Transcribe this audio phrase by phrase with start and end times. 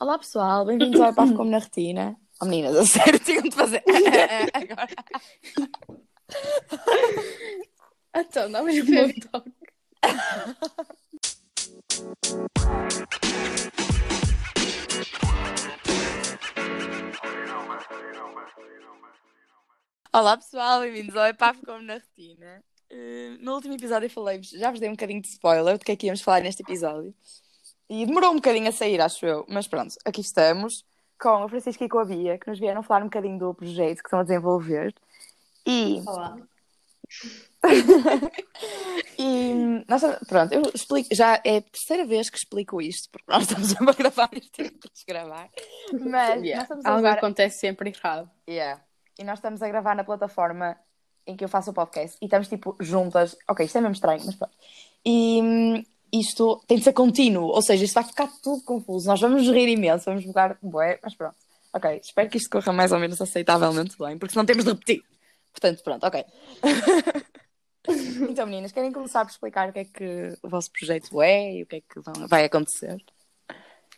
[0.00, 2.16] Olá pessoal, bem-vindos ao Papo Como na Retina.
[2.40, 3.84] Oh meninas, a sério, tinham de fazer.
[4.54, 4.88] Agora.
[8.16, 9.52] Então, dá-me um toque.
[20.12, 22.64] Olá pessoal, bem-vindos ao Epaf Como na Retina.
[22.90, 25.92] Uh, no último episódio eu falei-vos, já vos dei um bocadinho de spoiler do que
[25.92, 27.14] é que íamos falar neste episódio.
[27.90, 29.44] E demorou um bocadinho a sair, acho eu.
[29.48, 30.84] Mas pronto, aqui estamos
[31.20, 33.98] com a Francisca e com a Bia, que nos vieram falar um bocadinho do projeto
[33.98, 34.94] que estão a desenvolver.
[35.66, 36.00] E.
[36.06, 36.36] Olá.
[39.18, 43.42] e nós, pronto, eu explico, já é a terceira vez que explico isto, porque nós
[43.42, 45.50] estamos a gravar isto tempo de gravar.
[45.92, 46.54] Mas Yeah.
[46.54, 47.18] nós estamos a Algo usar...
[47.18, 48.30] acontece sempre errado.
[48.48, 48.80] Yeah.
[49.18, 50.78] E nós estamos a gravar na plataforma
[51.26, 53.36] em que eu faço o podcast e estamos tipo juntas.
[53.48, 54.54] Ok, isto é mesmo estranho, mas pronto.
[55.04, 59.06] E hum, isto tem de ser contínuo, ou seja, isto vai ficar tudo confuso.
[59.08, 61.36] Nós vamos rir imenso, vamos jogar bué, mas pronto.
[61.72, 65.04] Ok, espero que isto corra mais ou menos aceitavelmente bem, porque senão temos de repetir.
[65.52, 66.24] Portanto, pronto, ok.
[68.28, 71.62] então, meninas, querem começar por explicar o que é que o vosso projeto é e
[71.62, 73.02] o que é que vão- vai acontecer?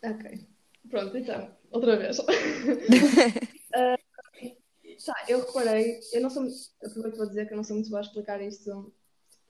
[0.03, 0.47] Ok.
[0.89, 2.17] Pronto, então, outra vez.
[3.75, 3.97] Ah,
[5.03, 6.43] tá, eu reparei, eu não sou,
[6.85, 8.93] aproveito para dizer que eu não sou muito boa a explicar isto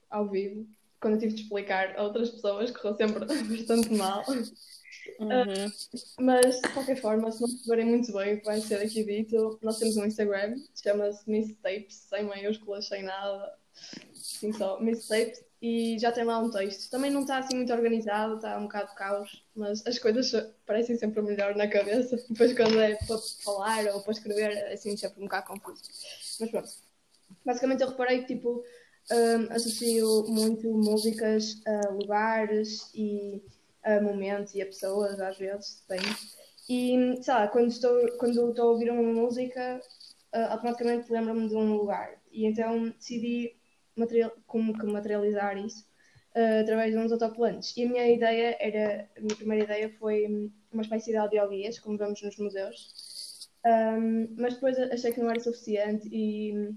[0.08, 0.66] ao vivo.
[1.04, 4.24] Quando eu tive de explicar a outras pessoas, correu sempre bastante mal.
[4.26, 5.70] Uhum.
[6.18, 9.58] Mas, de qualquer forma, se não perceberem muito bem o que vai ser aqui dito,
[9.60, 13.52] nós temos um Instagram, chama-se Misstapes, sem maiúsculas, sem nada,
[14.14, 16.90] assim só, Misstapes, e já tem lá um texto.
[16.90, 20.32] Também não está assim muito organizado, está um bocado de caos, mas as coisas
[20.64, 22.16] parecem sempre melhor na cabeça.
[22.30, 25.82] Depois, quando é para falar ou para escrever, é assim sempre um bocado confuso.
[26.40, 26.70] Mas pronto.
[27.44, 28.64] Basicamente, eu reparei que, tipo,
[29.10, 33.42] hum, associo muito músicas a lugares e
[33.82, 36.16] a momentos e a pessoas, às vezes, depende.
[36.68, 39.80] E, sei lá, quando estou, quando estou a ouvir uma música,
[40.32, 42.20] ah, automaticamente lembro-me de um lugar.
[42.32, 43.56] E então decidi
[43.96, 45.84] material, como que materializar isso
[46.34, 47.76] ah, através de uns autocolantes.
[47.76, 50.26] E a minha ideia era, a minha primeira ideia foi
[50.72, 53.48] uma espécie de audioguias, como vemos nos museus.
[53.64, 56.74] Ahm, mas depois achei que não era suficiente e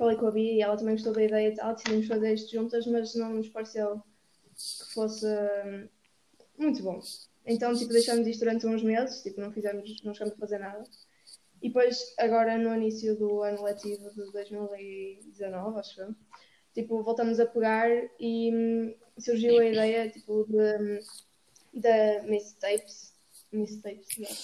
[0.00, 2.50] falei com a Bia e ela também gostou da ideia e tal, decidimos fazer isto
[2.50, 4.02] juntas, mas não nos pareceu
[4.56, 5.88] que fosse hum,
[6.56, 6.98] muito bom.
[7.44, 10.82] Então, tipo, deixamos isto durante uns meses, tipo, não fizemos, não chegamos a fazer nada.
[11.60, 16.14] E depois, agora no início do ano letivo de 2019, acho eu,
[16.72, 20.98] tipo, voltamos a pegar e hum, surgiu a ideia, tipo, de, hum,
[21.74, 23.12] da Misstapes.
[23.52, 24.36] Misstapes, yeah.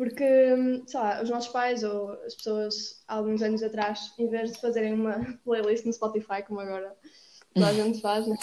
[0.00, 4.30] Porque, hum, sei lá, os nossos pais ou as pessoas há alguns anos atrás, em
[4.30, 5.12] vez de fazerem uma
[5.44, 6.96] playlist no Spotify, como agora
[7.52, 8.34] toda a gente faz, né?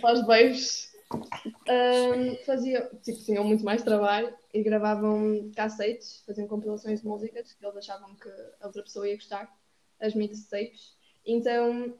[0.00, 7.02] para os babes, hum, faziam, tipo, tinham muito mais trabalho e gravavam cassetes, faziam compilações
[7.02, 8.28] de músicas que eles achavam que
[8.60, 9.56] a outra pessoa ia gostar,
[10.00, 10.96] as mixtapes.
[11.24, 11.96] Então,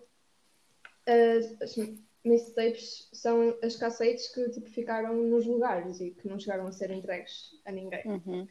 [1.06, 1.77] as, as
[2.25, 6.91] mixtapes são as cassetes que tipo, ficaram nos lugares e que não chegaram a ser
[6.91, 8.03] entregues a ninguém.
[8.05, 8.49] Uhum.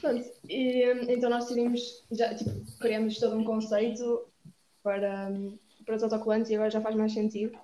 [0.00, 4.26] Pronto, e então nós decidimos, já tipo, criamos todo um conceito
[4.82, 5.30] para,
[5.84, 7.56] para os autocolantes e agora já faz mais sentido.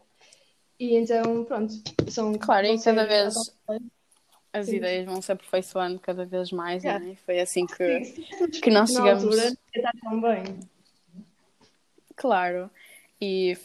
[0.79, 1.75] E então, pronto,
[2.09, 2.35] são.
[2.35, 3.35] Claro, e cada vez
[4.53, 4.77] as Sim.
[4.77, 7.05] ideias vão se aperfeiçoando cada vez mais, Yeah.
[7.05, 7.15] é?
[7.17, 9.25] Foi assim que, Sim, que nós na chegamos.
[9.25, 10.45] altura está tão bem.
[12.17, 12.71] Claro.
[13.21, 13.57] E,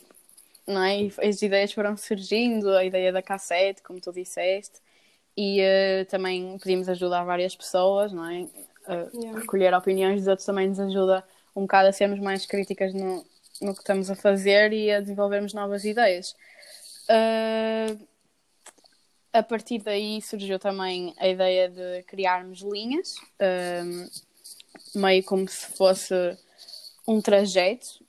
[0.67, 1.03] não é?
[1.03, 4.79] E as ideias foram surgindo, a ideia da cassete, como tu disseste,
[5.35, 8.41] e eh, também pedimos ajuda a várias pessoas, não é?
[8.87, 9.39] Eh, Yeah.
[9.39, 11.23] recolher opiniões dos outros também nos ajuda
[11.55, 13.25] um bocado a sermos mais críticas no,
[13.61, 16.35] no que estamos a fazer e a desenvolvermos novas ideias.
[17.09, 17.97] Eh,
[19.31, 23.83] a partir daí surgiu também a ideia de criarmos linhas, eh,
[24.93, 26.13] meio como se fosse
[27.07, 28.03] um trajeto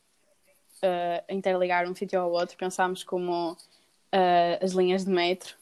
[0.84, 5.54] uh, interligar um sítio ao outro, pensámos como uh, as linhas de metro.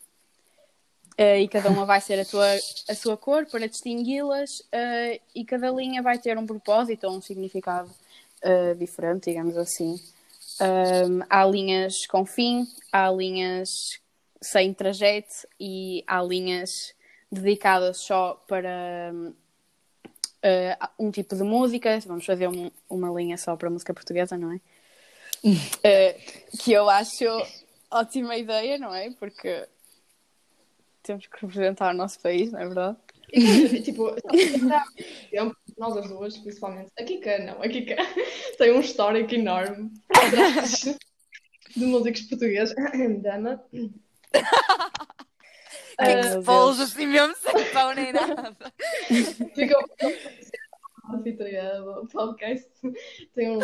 [1.18, 2.46] Uh, e cada uma vai ser a, tua,
[2.88, 7.20] a sua cor para distingui-las, uh, e cada linha vai ter um propósito ou um
[7.20, 7.90] significado
[8.42, 10.00] uh, diferente, digamos assim.
[11.28, 14.00] Há linhas com fim, há linhas
[14.40, 16.70] sem trajeto e há linhas
[17.30, 19.12] dedicadas só para
[20.98, 21.98] um, tipo de música.
[22.06, 24.60] Vamos fazer um- uma linha só para música portuguesa, não é?
[26.62, 27.24] Que eu acho
[27.90, 29.10] ótima ideia, não é?
[29.10, 29.66] Porque
[31.02, 32.96] temos que representar o nosso país, não é verdade?
[33.32, 34.14] E, tipo,
[35.78, 36.90] nós as duas, principalmente.
[36.98, 37.96] A Kika, não, a Kika
[38.58, 39.90] tem um histórico enorme
[41.74, 42.74] de músicos portugueses.
[43.22, 43.62] Dama.
[45.98, 46.80] Expôs Deus.
[46.80, 48.54] assim mesmo sem pão nem nada.
[49.54, 49.84] Ficou
[51.14, 52.70] anfitriã do podcast.
[53.34, 53.60] Tem um.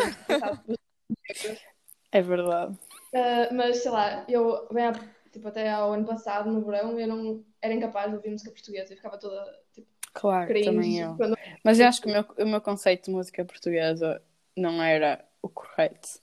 [2.11, 2.77] É verdade.
[3.13, 4.93] Uh, mas sei lá, eu bem há-
[5.39, 8.93] tipo, até ao ano passado, no verão, eu não era incapaz de ouvir música portuguesa.
[8.93, 10.69] Eu ficava toda tipo, Claro, cringe.
[10.69, 11.15] também eu.
[11.15, 14.21] quando- Mas eu acho que o meu, o meu conceito de música portuguesa
[14.55, 16.19] não era o correto.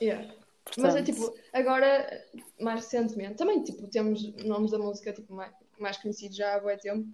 [0.00, 0.32] Yeah.
[0.64, 2.24] Portanto, Mas é tipo, agora,
[2.60, 6.80] mais recentemente, também tipo, temos nomes da música tipo, mais, mais conhecidos já há muito
[6.80, 7.08] tempo,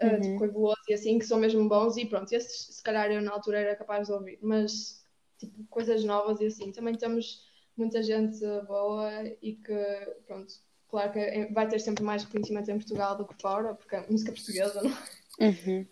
[0.00, 0.20] uh, Uhum.
[0.20, 3.32] tipo Coivoso e assim, que são mesmo bons, e pronto, esses se calhar eu na
[3.32, 5.04] altura era capaz de ouvir, mas
[5.36, 7.44] tipo, coisas novas e assim, também temos
[7.76, 9.10] muita gente boa
[9.42, 10.52] e que, pronto,
[10.88, 14.06] claro que é- vai ter sempre mais reconhecimento em Portugal do que fora, porque é
[14.08, 14.90] música portuguesa, não?
[14.90, 15.46] é?
[15.46, 15.86] Uhum.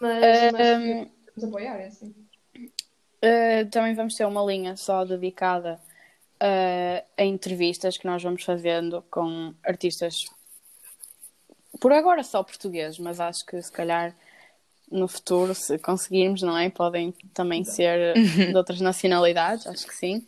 [0.00, 2.14] Mas, mas Um, vamos apoiar, é assim.
[2.56, 5.80] Uh, também vamos ter uma linha só dedicada
[6.42, 10.24] uh, a entrevistas que nós vamos fazendo com artistas,
[11.80, 14.14] por agora só portugueses, mas acho que se calhar
[14.90, 16.68] no futuro, se conseguirmos, não é?
[16.68, 18.14] Podem também ser
[18.50, 20.26] de outras nacionalidades, acho que sim.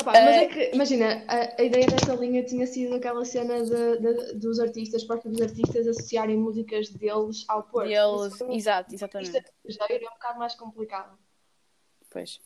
[0.00, 3.98] Opa, mas é que, imagina, a, a ideia dessa linha tinha sido aquela cena de,
[3.98, 7.88] de- dos artistas, próprios artistas, associarem músicas deles ao Porto.
[7.88, 9.42] Deles, Isso, exato, exatamente.
[9.64, 11.18] estrangeiro é um bocado mais complicado.
[12.10, 12.36] Pois.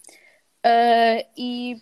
[0.64, 1.76] Uh, e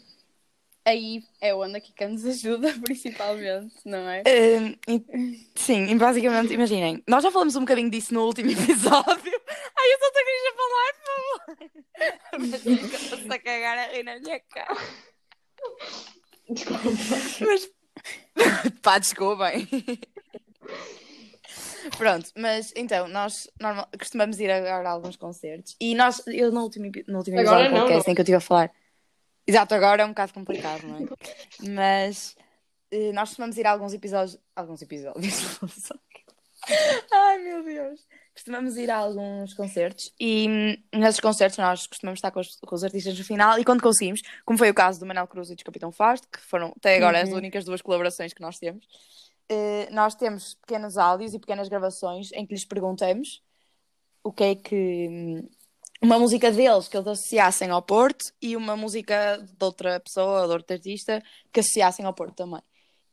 [0.85, 4.23] aí é onde a Kika nos ajuda, principalmente, não é?
[4.27, 9.41] E- sim, e basicamente, imaginem, nós já falamos um bocadinho disso no último episódio.
[9.77, 11.71] Ai, eu só te queria falar, por favor.
[12.51, 14.77] Mas fica-se a cagar a rir na minha cara.
[16.49, 16.83] Desculpa.
[17.41, 17.71] Mas...
[18.83, 19.69] Pá, desculpem.
[21.97, 26.63] Pronto, mas então, nós normal, costumamos ir agora a alguns concertos e nós, eu no
[26.63, 28.13] último, no último Agora episódio do podcast não.
[28.13, 28.73] em que eu estive a falar,
[29.47, 31.71] exato, agora é um bocado complicado, não é?
[31.71, 32.37] Mas
[32.91, 35.35] eh, nós costumamos ir a alguns episódios, alguns episódios,
[37.13, 38.07] ai meu Deus,
[38.41, 42.75] costumamos ir a alguns concertos e hum, nesses concertos nós costumamos estar com os, com
[42.75, 45.55] os artistas no final e quando conseguimos, como foi o caso do Manel Cruz e
[45.55, 47.37] do Capitão Fausto, que foram até agora as Uhum.
[47.37, 48.87] únicas duas colaborações que nós temos,
[49.51, 53.43] eh, nós temos pequenos áudios e pequenas gravações em que lhes perguntamos
[54.25, 55.49] o que é que hum,
[56.01, 60.53] uma música deles que eles associassem ao Porto e uma música de outra pessoa, de
[60.55, 61.23] outro artista,
[61.53, 62.63] que associassem ao Porto também.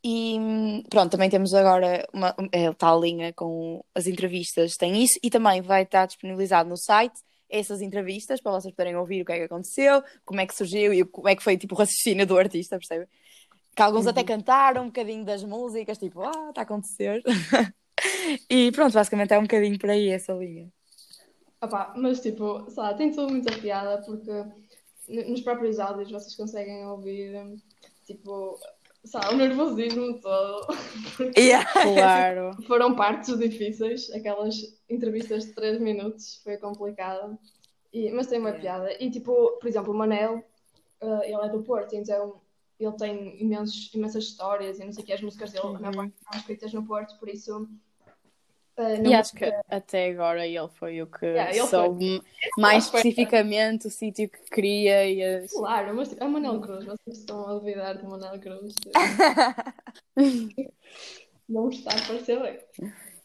[0.09, 5.29] E pronto, também temos agora uma é, tal linha com as entrevistas, tem isso, e
[5.29, 7.19] também vai estar disponibilizado no site
[7.49, 10.93] essas entrevistas para vocês poderem ouvir o que é que aconteceu, como é que surgiu
[10.93, 13.05] e como é que foi tipo o raciocínio do artista, percebe?
[13.75, 17.21] Que alguns até cantaram um bocadinho das músicas, tipo, ah, está a acontecer.
[18.49, 20.69] e pronto, basicamente é um bocadinho por aí essa linha.
[21.61, 24.31] Opa, mas tipo, sei lá, tem tudo muita piada porque
[25.29, 27.59] nos próprios áudios vocês conseguem ouvir
[28.05, 28.57] tipo,
[29.13, 30.67] lá, o nervosismo todo.
[31.15, 31.65] Porque Yeah.
[31.71, 32.51] Claro.
[32.67, 34.55] foram partes difíceis, aquelas
[34.89, 37.37] entrevistas de 3 minutos, foi complicado.
[37.93, 38.83] E, mas tem uma Yeah.
[38.85, 39.03] piada.
[39.03, 40.43] E tipo, por exemplo, o Manel,
[41.01, 42.41] eh, ele é do Porto, então
[42.79, 45.95] ele tem imensos, imensas histórias e não sei o que, as músicas dele, a maior
[45.95, 47.67] parte são escritas no Porto, por isso.
[48.77, 52.21] Na E acho que até agora ele foi o que Yeah, soube
[52.57, 52.99] mais foi.
[52.99, 55.51] especificamente o sítio que queria e as...
[55.51, 58.75] Claro, mas tipo, é o Manel Cruz, vocês estão a duvidar do Manel Cruz.
[61.49, 62.59] não está a parecer bem.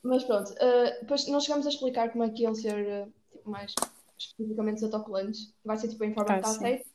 [0.02, 3.74] Mas pronto, eh, depois nós chegamos a explicar como é que ele ser tipo, mais
[4.18, 5.54] especificamente os autocolantes.
[5.64, 6.58] Vai ser tipo em forma Ah, de sim.
[6.58, 6.86] cassete.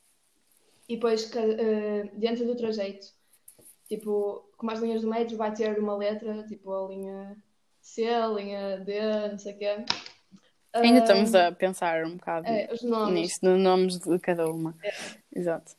[0.88, 3.06] E depois ca- eh, dentro do trajeto,
[3.88, 7.36] tipo, como as linhas do metro, vai ter uma letra, tipo a linha
[7.88, 9.84] C, a linha D, não sei o quê.
[10.74, 12.68] Ainda Eh, estamos a pensar um bocado é,
[13.10, 14.74] nisso, nos nomes de cada uma.
[15.34, 15.72] Exato.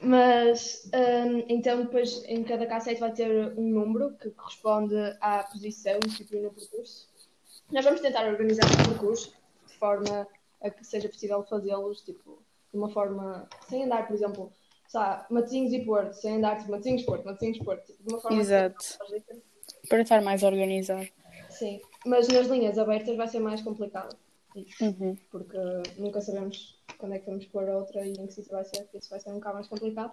[0.00, 5.98] Mas hum, então depois em cada cassete vai ter um número que corresponde à posição
[6.00, 7.08] tipo, no percurso.
[7.72, 9.32] Nós vamos tentar organizar o percurso
[9.66, 10.26] de forma
[10.60, 14.52] a que seja possível fazê-los tipo, de uma forma sem andar, por exemplo,
[14.88, 18.40] sabe, Matosinhos e Porto, sem andar tipo Matosinhos Porto, Matosinhos Porto, tipo, de uma forma
[18.40, 18.84] Exato.
[19.00, 19.53] lógica.
[19.88, 21.08] Para estar mais organizado.
[21.50, 24.16] Sim, mas nas linhas abertas vai ser mais complicado.
[24.80, 25.16] Uhum.
[25.32, 25.58] porque
[25.98, 28.88] nunca sabemos quando é que vamos pôr a outra e em que sítio vai ser,
[28.94, 30.12] isso vai ser um bocado mais complicado.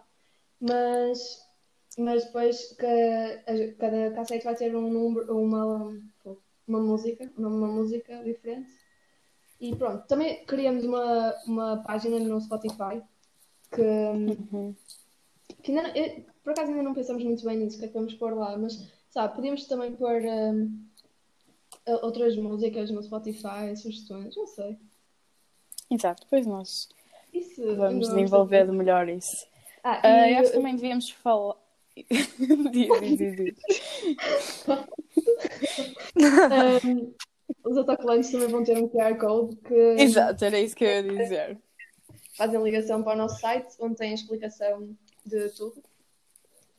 [0.60, 1.48] Mas,
[1.96, 5.96] mas depois que cada cassete vai ter um número, uma,
[6.68, 8.72] uma música, uma, uma música diferente.
[9.60, 13.00] E pronto, também criamos uma, uma página no Spotify
[13.72, 14.76] que, Uhum.
[15.62, 15.94] que ainda,
[16.44, 18.58] por acaso ainda não pensamos muito bem nisso, o que é que vamos pôr lá,
[18.58, 20.84] mas sabe, podíamos também pôr hum,
[22.02, 24.78] outras músicas no Spotify, sugestões, não sei.
[25.90, 26.90] Exato, depois nós
[27.34, 29.46] Isso, vamos desenvolver de melhor isso.
[29.84, 31.58] Ah, Ah, e eu acho que também devíamos falar.
[36.16, 37.14] Um,
[37.64, 41.04] os autocolantes também vão ter um QR Code que Exato, era isso que eu ia
[41.04, 41.58] dizer.
[42.38, 45.82] fazem ligação para o nosso site, onde tem a explicação de tudo.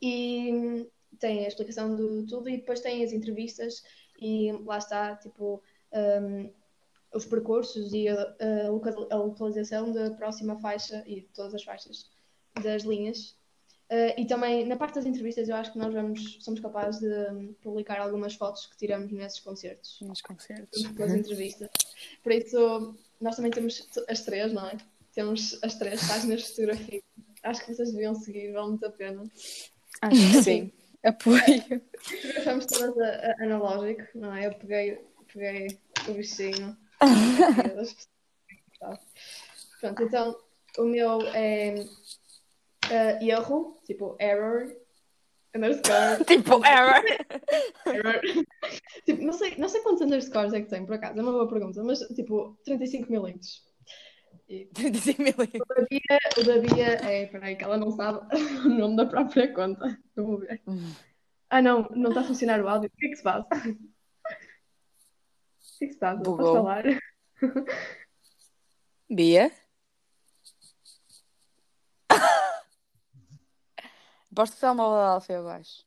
[0.00, 0.86] E
[1.18, 3.82] tem a explicação de tudo e depois tem as entrevistas
[4.20, 6.50] e lá está, tipo, um,
[7.14, 8.14] os percursos e a,
[8.66, 12.10] a loca- a localização da próxima faixa e de todas as faixas
[12.62, 13.36] das linhas.
[13.90, 17.52] Uh, e também, na parte das entrevistas, eu acho que nós vamos, somos capazes de
[17.62, 20.82] publicar algumas fotos que tiramos nesses concertos Nos concertos.
[20.96, 21.68] pelas entrevistas.
[22.22, 24.78] Por isso, nós também temos as três, não é?
[25.14, 27.02] Temos as três páginas de fotografia.
[27.42, 29.24] Acho que vocês deviam seguir, vale muito a pena.
[30.00, 30.72] Acho que sim.
[31.04, 31.82] Apoio.
[31.98, 34.46] Fotografamos todas a, a analógico, não é?
[34.46, 34.98] Eu peguei,
[35.32, 35.78] peguei
[36.08, 36.76] o bichinho.
[39.80, 40.36] Pronto, então
[40.78, 41.74] o meu é
[42.90, 44.72] eh, erro, tipo error,
[45.54, 47.02] underscore, Tipo, error.
[47.86, 48.20] error.
[49.04, 51.48] tipo, não sei, não sei quantos underscores é que tem, por acaso, é uma boa
[51.48, 53.62] pergunta, mas tipo 35 milímetros.
[53.62, 53.71] E 35 mil.
[54.52, 58.20] O da Bia, o da Bia é, peraí, que ela não sabe
[58.66, 59.98] o nome da própria conta.
[60.14, 60.62] Eu vou ver.
[61.48, 62.90] Ah, não, não está a funcionar o áudio.
[62.92, 63.46] O que é que se passa?
[63.46, 63.60] O
[65.78, 66.18] que é que se passa?
[66.18, 66.54] Posso Bugou.
[66.56, 66.84] falar?
[69.10, 69.50] Bia?
[74.32, 75.84] Aposto que está uma bola alfa abaixo.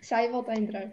[0.00, 0.90] Sai e volta a entrar.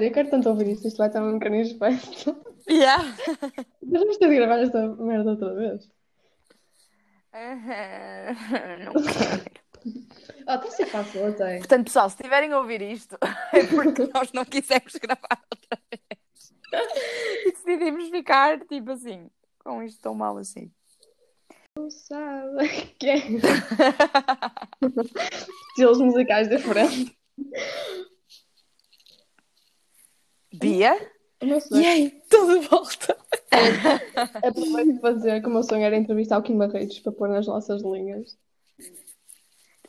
[0.00, 2.34] Eu quero tanto ouvir isto, isto vai estar um bocadinho espeto.
[2.70, 3.02] Yeah.
[3.82, 5.90] Mas vamos ter de gravar esta merda outra vez.
[8.84, 9.60] Não quero.
[10.46, 11.58] Ah, está a ser fácil até.
[11.58, 13.16] Portanto, pessoal, se estiverem a ouvir isto,
[13.54, 16.04] é porque nós não quisemos gravar outra vez.
[17.46, 20.70] E decidimos ficar, tipo assim, com isto tão mal assim.
[21.74, 23.16] Não sabe que é.
[25.70, 27.14] Estilos musicais diferentes.
[30.52, 31.12] Bia?
[31.42, 33.16] E aí, tudo volta.
[34.46, 37.46] Aproveito para dizer que o meu sonho era entrevistar o Kim Barreiros para pôr nas
[37.46, 38.36] nossas linhas.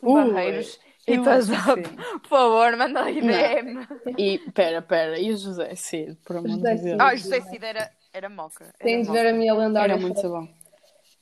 [0.02, 0.78] Barreiros.
[1.08, 1.82] us acho up.
[1.82, 1.96] que sim.
[2.20, 3.86] Por favor, manda aí DM.
[4.16, 6.98] E, pera, pera, e o José Cid, por amor de Deus.
[6.98, 8.64] Ah, José Cid era, era moca.
[8.64, 10.48] Era Tens de ver a minha lendária Era muito bom.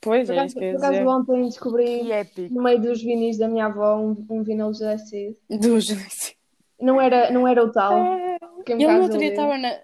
[0.00, 2.02] Pois, Por é isso que eu por acaso ontem descobri
[2.50, 5.36] no meio dos vinis da minha avó um, um vinil de José Cid.
[5.50, 6.36] Do José Cid.
[6.80, 7.94] Não era, não era o tal.
[7.94, 9.78] Um Ele no outro dia estava na...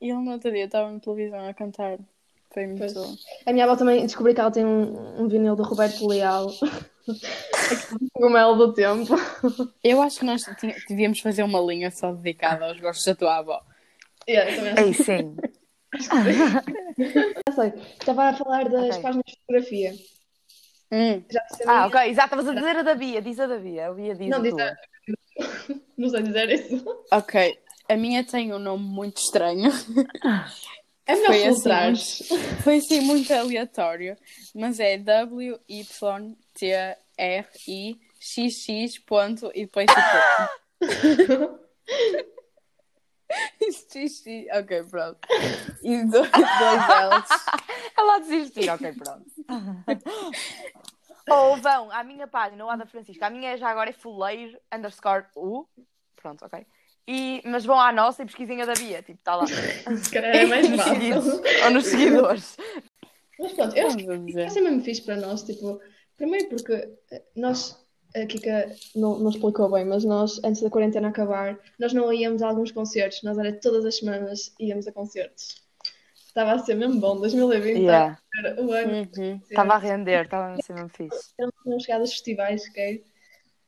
[0.00, 1.98] Ele no outro dia estava na televisão a cantar.
[2.52, 3.14] Foi muito bom.
[3.44, 6.48] A minha avó também descobri que ela tem um, um vinil do Roberto Leal.
[8.12, 9.14] Cogumelo do tempo.
[9.82, 10.42] Eu acho que nós
[10.88, 13.60] devíamos fazer uma linha só dedicada aos gostos da tua avó.
[14.28, 15.36] Yeah, acho Ei, sim.
[17.46, 17.72] Já sei.
[18.00, 19.02] Estava a falar das Ok.
[19.02, 19.94] páginas de fotografia.
[20.92, 21.22] Hum.
[21.30, 22.00] Já disse a Ah, ok.
[22.10, 23.22] Exato, estavas a dizer a da Bia.
[23.22, 23.88] Diz a da Bia.
[23.88, 24.76] A Bia diz Não, a diz a-
[25.96, 26.84] Não sei dizer isso.
[27.12, 29.70] Ok, a minha tem um nome muito estranho.
[31.08, 31.94] É melhor Foi assim, filtrar.
[32.64, 34.16] Foi assim muito aleatório,
[34.52, 35.78] mas é W-Y-T-R-I-X-X
[39.06, 40.00] ponto e depois tipo.
[43.62, 45.20] Xx, ok, pronto.
[45.84, 47.28] E dois, dois L's.
[47.96, 48.74] Ela desistiu.
[48.74, 49.24] Ok, pronto.
[51.30, 53.26] Ou vão à minha página, ou à da Francisca.
[53.26, 55.66] A minha é já agora é fuleiro underscore U.
[56.14, 56.64] Pronto, ok.
[57.08, 59.00] E, mas vão à nossa e pesquisem a da Bia.
[59.02, 59.46] Tipo, está lá.
[59.46, 60.94] Se calhar é mais Nos fácil.
[60.94, 61.26] seguidos.
[61.64, 62.56] Ou nos seguidores.
[63.38, 65.42] Mas pronto, eu acho que ser mesmo fixe para nós.
[65.42, 65.80] Tipo,
[66.16, 66.72] primeiro porque
[67.12, 67.78] eh, nós,
[68.14, 72.42] a Kika não, não explicou bem, mas nós, antes da quarentena acabar, nós não íamos
[72.42, 73.22] a alguns concertos.
[73.22, 75.64] Nós era todas as semanas íamos a concertos.
[76.26, 77.18] Estava a ser mesmo bom.
[77.20, 78.18] 2020 Yeah.
[78.38, 79.08] era o ano.
[79.16, 79.40] Uhum.
[79.48, 81.32] Estava a render, estava a ser mesmo fixe.
[81.38, 83.00] não tinham chegado aos festivais sequer.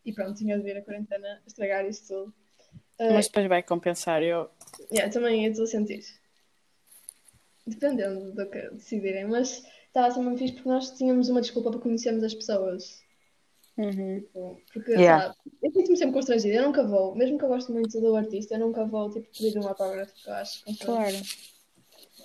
[0.04, 2.34] E pronto, tinha de vir a quarentena estragar isso tudo.
[2.98, 4.22] Uh, Mas depois vai compensar.
[4.22, 4.50] Eu...
[4.92, 6.04] yeah, também eu estou a sentir.
[7.66, 11.70] Dependendo do que decidirem, mas estava a ser muito fixe porque nós tínhamos uma desculpa
[11.70, 13.02] para conhecermos as pessoas.
[13.76, 14.20] Uhum.
[14.20, 15.26] Tipo, Porque, Yeah.
[15.28, 16.54] lá, eu sinto-me sempre constrangida.
[16.54, 19.58] Eu nunca vou, mesmo que eu goste muito do artista, eu nunca vou tipo, pedir
[19.58, 20.64] um autógrafo, eu acho.
[20.80, 21.16] Claro.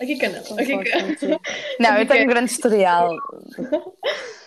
[0.02, 1.28] Aqui que não, aqui que.
[1.80, 3.12] Não, eu tenho um grande historial.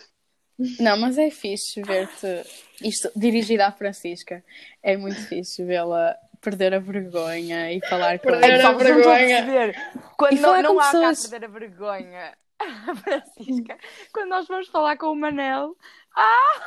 [0.80, 2.44] Não, mas é fixe ver-te.
[2.82, 4.42] Isto dirigido à Francisca.
[4.82, 9.44] É muito fixe vê-la perder a vergonha e falar com Perder a estão a vergonha.
[9.44, 9.76] perceber.
[10.16, 12.38] Quando E não, falar não com há cá pessoas- perder a vergonha.
[13.04, 13.78] Francisca,
[14.12, 15.76] quando nós vamos falar com o Manel.
[16.16, 16.62] Ah!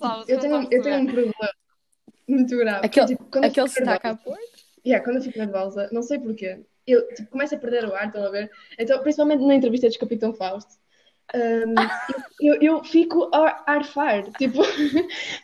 [0.28, 1.50] Eu tenho, a eu tenho um problema
[2.26, 2.86] muito grave.
[2.86, 4.60] Aquele- Tipo, quando eu aquele fico sotaque nervosa- a porco.
[4.86, 8.06] Yeah, quando eu fico nervosa, não sei porquê, eu tipo, começo a perder o ar,
[8.06, 8.50] estão a ver?
[8.78, 10.72] Então, principalmente na entrevista de Capitão Fausto,
[11.34, 11.74] hum,
[12.40, 14.62] eu, eu, fico a arfar, tipo.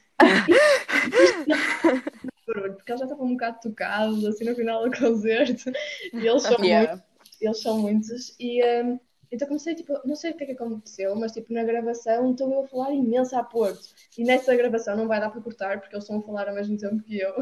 [2.46, 5.70] porque eles já estavam um bocado tocados, assim, no final do concerto.
[6.12, 6.92] E eles são Yeah.
[6.92, 8.36] muitos, eles são muitos.
[8.38, 8.98] E hum,
[9.30, 12.52] então comecei, tipo, não sei o que é que aconteceu, mas, tipo, na gravação estou
[12.52, 13.88] eu a falar imenso a Porto.
[14.16, 16.78] E nessa gravação não vai dar para cortar, porque eles estão a falar ao mesmo
[16.78, 17.34] tempo que eu.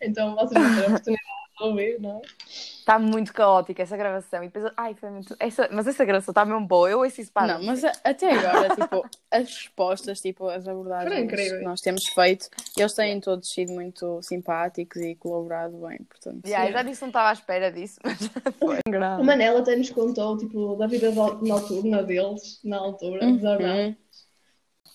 [0.00, 2.22] Então vocês vão ter a oportunidade não é?
[2.48, 4.42] Está muito caótica essa gravação.
[4.42, 5.36] E depois, ai, foi muito.
[5.38, 5.68] Essa...
[5.70, 6.90] Mas essa gravação está mesmo boa.
[6.90, 7.58] Eu ouço isso para.
[7.58, 12.48] Não, mas a- até agora, tipo, as respostas, tipo, as abordagens que nós temos feito,
[12.76, 16.44] eles têm todos sido muito simpáticos e colaborado bem, portanto.
[16.44, 18.18] Yeah, eu já disse que não estava à espera disso, mas
[18.58, 19.22] foi O grave.
[19.22, 23.24] Manela até nos contou, tipo, da vida noturna deles, na altura.
[23.24, 23.96] Uhum.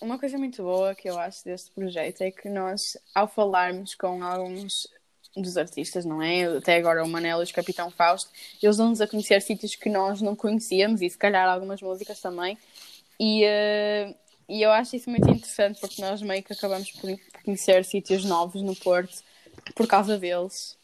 [0.02, 4.24] Uma coisa muito boa que eu acho deste projeto é que nós, ao falarmos com
[4.24, 4.88] alguns
[5.42, 6.44] dos artistas, não é?
[6.58, 8.30] Até agora o Manelo e o Capitão Fausto,
[8.62, 12.58] eles dão-nos a conhecer sítios que nós não conhecíamos e se calhar algumas músicas também.
[13.20, 14.16] E, eh,
[14.48, 17.10] e eu acho isso muito interessante porque nós meio que acabamos por
[17.44, 19.24] conhecer sítios novos no Porto
[19.76, 20.78] por causa deles.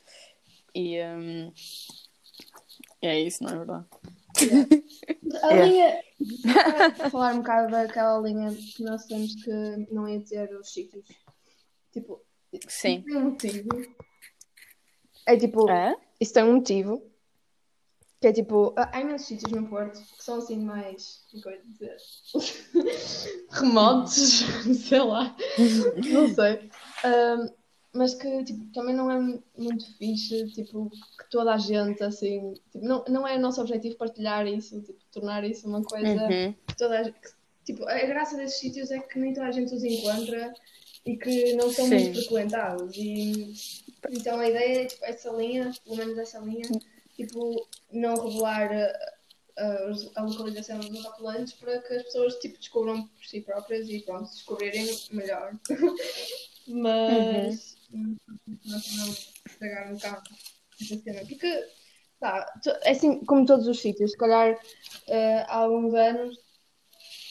[0.74, 1.51] E hum,
[3.01, 3.86] é isso, não é verdade?
[5.43, 5.65] A Yeah.
[5.65, 6.03] linha.
[6.98, 9.51] Para falar um bocado daquela linha que nós temos que
[9.91, 11.05] não ia ter os sítios.
[11.91, 12.22] Tipo,
[12.67, 13.01] Sim.
[13.01, 13.69] tem um motivo.
[15.25, 15.95] É tipo, É?
[16.19, 17.01] isso tem um motivo.
[18.19, 21.21] Que é tipo, há há imensos sítios no Porto que são assim mais.
[21.81, 21.97] É?
[23.51, 24.41] Remotos,
[24.87, 25.35] sei lá.
[26.09, 26.69] Não sei.
[27.03, 27.49] Ahm,
[27.93, 29.19] mas que tipo, também não é
[29.57, 32.53] muito fixe, tipo, que toda a gente assim.
[32.71, 36.53] Tipo, não, não é o nosso objetivo partilhar isso, tipo, tornar isso uma coisa Uhum.
[36.67, 37.29] que toda a, que,
[37.65, 40.53] tipo, a graça desses sítios é que nem toda a gente os encontra
[41.05, 42.00] e que não são Sim.
[42.00, 42.95] muito frequentados.
[42.95, 43.53] E
[44.10, 46.69] então a ideia é tipo, essa linha, pelo menos essa linha,
[47.15, 49.13] tipo, não revelar a,
[49.57, 54.00] a, a localização dos autocolantes para que as pessoas tipo, descubram por si próprias e
[54.00, 55.57] pronto, se descobrirem melhor.
[56.67, 57.77] Mas
[58.65, 59.10] nós não
[59.45, 60.29] estragar um bocado
[60.81, 61.25] essa cena.
[61.25, 61.67] Porque
[62.19, 64.57] tá, é assim como todos os sítios, se calhar
[65.07, 66.38] eh, há alguns anos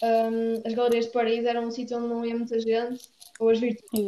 [0.02, 3.08] hum, as galerias de Paris eram um sítio onde não ia muita gente,
[3.40, 4.06] ou as virtudes,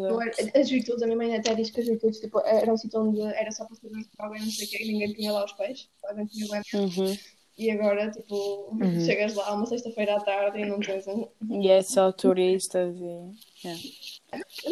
[0.55, 3.21] as virtudes, a minha mãe até diz que as virtudes tipo, era um sítio onde
[3.21, 5.89] era só para fazer e não sei o quê, e ninguém punha lá os pés,
[6.05, 7.17] alguém lá Uhum.
[7.57, 11.27] e agora tipo, chegas lá uma sexta-feira à tarde e não tens um.
[11.51, 13.35] E é só turistas e.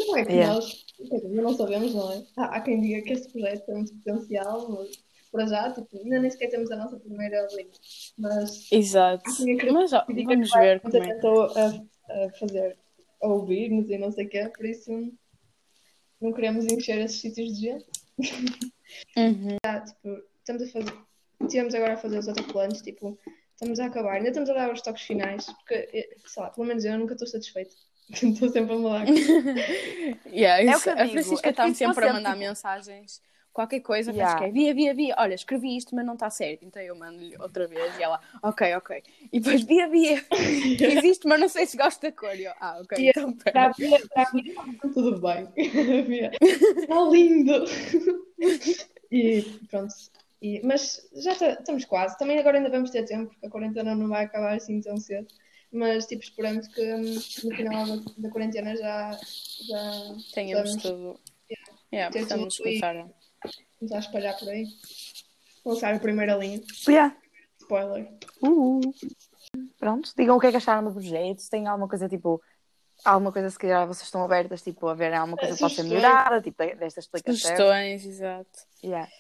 [0.09, 0.55] Não é que Yeah.
[0.55, 0.85] nós
[1.31, 2.23] não sabemos, não é?
[2.37, 4.91] Há, há quem diga que este projeto tem muito potencial, mas
[5.31, 7.71] para já, tipo, ainda nem sequer temos a nossa primeira linha.
[8.19, 9.25] Mas Exato.
[9.73, 11.01] Mas ó, vamos ver como é.
[11.01, 11.67] tentou a,
[12.11, 12.77] a fazer,
[13.23, 15.13] a ouvir-nos e não sei o quê, por isso
[16.21, 17.87] não queremos encher esses sítios de gente.
[19.17, 19.57] Uhum.
[19.65, 20.95] Já, tipo, estamos a fazer,
[21.41, 23.19] estivemos agora a fazer os autocolantes, tipo,
[23.53, 26.67] estamos a acabar, ainda estamos a dar os toques finais, porque, eh, sei lá, pelo
[26.67, 27.75] menos eu nunca estou satisfeita.
[28.13, 29.07] Estou sempre a mudar.
[30.27, 33.23] Yeah, É o que eu a digo, Francisca é está-me sempre a mandar tipo- mensagens.
[33.53, 34.31] Qualquer coisa, Yeah.
[34.39, 35.15] Francisca, é via, via, via.
[35.19, 36.65] Olha, escrevi isto, mas não está certo.
[36.65, 39.03] Então eu mando-lhe outra vez e ela, ok, ok.
[39.31, 40.25] E depois, via, via.
[40.79, 42.35] Fiz isto, mas não sei se gosto da cor.
[42.35, 43.67] E eu, ah, ok, E então Para pera.
[43.67, 45.49] a Bia, para a Bia, está tudo bem.
[46.83, 47.65] Está lindo!
[49.11, 49.93] E pronto.
[50.41, 52.17] E, mas já tá- estamos quase.
[52.19, 55.29] Também agora ainda vamos ter tempo, porque a quarentena não vai acabar assim tão cedo.
[55.71, 59.11] Mas tipo, esperamos que hum, no final da, da quarentena já,
[59.69, 61.21] já Tenhamos vamos tudo.
[61.93, 62.81] Yeah, Ter precisamos tudo e-
[63.83, 64.01] começar a...
[64.01, 64.67] espalhar por aí.
[65.65, 66.61] Lançar a primeira linha.
[66.89, 67.17] Yeah.
[67.61, 68.13] Spoiler.
[68.43, 68.81] Uh.
[69.79, 72.41] Pronto, digam o que é que acharam do projeto, se tem alguma coisa tipo.
[73.05, 75.83] Alguma coisa se calhar vocês estão abertas tipo, a ver alguma coisa que pode ser
[75.83, 76.03] Sugestões.
[76.03, 77.37] melhorada, tipo desta explicação.
[77.37, 78.59] Sugestões, exato.
[78.85, 79.11] Yeah.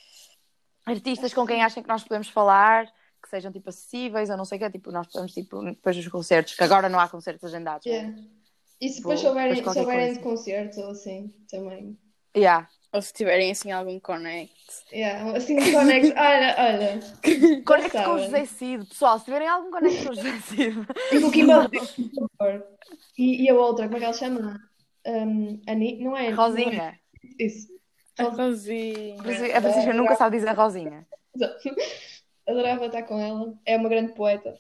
[0.87, 2.87] Artistas com quem achem que nós podemos falar,
[3.21, 6.07] que sejam tipo acessíveis ou não sei o que, tipo, nós podemos tipo, depois dos
[6.09, 7.85] concertos, que agora não há concertos agendados.
[7.87, 7.93] né?
[7.93, 8.19] Yeah.
[8.81, 11.99] E se depois Vou- souberem, souberem de concerto ou assim, também.
[12.37, 12.69] Yeah.
[12.93, 14.53] Ou se tiverem assim algum connect.
[14.93, 16.13] Yeah, assim, conexo.
[16.17, 17.63] Olha, olha.
[17.65, 18.19] Conecto com o.
[18.19, 20.87] José Cid, pessoal, se tiverem algum conecto com o José Cid.
[21.13, 21.87] E com o Kimball, por
[22.39, 22.67] favor.
[23.17, 24.61] E, e a outra, como é que ela chama?
[25.07, 26.05] Um, Ani?
[26.05, 26.31] Não é?
[26.31, 26.71] Rosinha.
[26.73, 26.99] não é
[27.39, 27.69] Isso.
[28.19, 29.17] A Rosinha.
[29.57, 31.07] A Francisca nunca sabe dizer Rosinha.
[32.47, 33.55] Adorava estar com ela.
[33.65, 34.59] É uma grande poeta.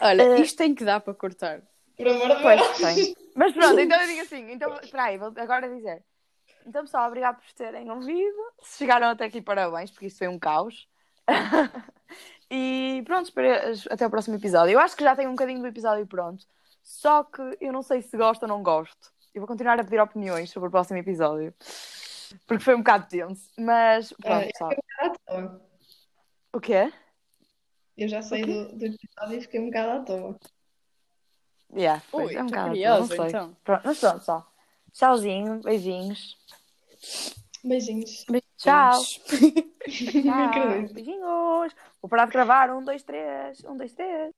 [0.00, 1.60] Olha, Eh, isto tem que dar para cortar.
[1.98, 2.78] Por amor de Pois, Deus.
[2.78, 3.16] tem.
[3.34, 6.02] Mas pronto, então eu digo assim, então, espera aí, vou agora dizer.
[6.66, 8.36] Então, pessoal, obrigado por terem ouvido.
[8.62, 10.88] Se chegaram até aqui, parabéns, porque isto foi um caos.
[12.50, 13.48] e pronto, espero
[13.90, 14.72] até o próximo episódio.
[14.72, 16.46] Eu acho que já tenho um bocadinho do episódio pronto.
[16.82, 19.12] Só que eu não sei se gosto ou não gosto.
[19.34, 21.54] Eu vou continuar a pedir opiniões sobre o próximo episódio.
[22.46, 23.50] Porque foi um bocado tenso.
[23.58, 24.72] Mas pronto, Ah, pessoal.
[25.26, 25.62] Toa.
[26.52, 26.92] O quê?
[27.96, 30.38] Eu já sei do, do episódio e fiquei um bocado à toa.
[31.74, 33.26] Yeah, Ui, é um bocado, curiosa, não sei.
[33.28, 33.56] então.
[33.62, 34.52] Pronto, mas pronto, pessoal.
[34.92, 36.36] Tchauzinho, beijinhos.
[37.62, 38.24] Beijinhos.
[38.56, 39.00] Tchau.
[40.14, 40.44] Não Tchau.
[40.44, 40.94] acredito.
[40.94, 41.74] Beijinhos.
[42.00, 42.70] Vou parar de gravar.
[42.70, 43.62] Um, dois, três.
[43.64, 44.32] Um, dois, três.